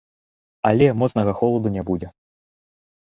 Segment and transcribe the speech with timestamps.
[0.69, 2.07] Але моцнага холаду не будзе.